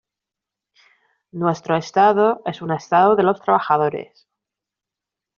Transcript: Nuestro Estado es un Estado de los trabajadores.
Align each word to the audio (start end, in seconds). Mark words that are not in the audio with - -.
Nuestro 1.31 1.77
Estado 1.77 2.41
es 2.47 2.63
un 2.63 2.71
Estado 2.71 3.15
de 3.15 3.21
los 3.21 3.39
trabajadores. 3.39 4.27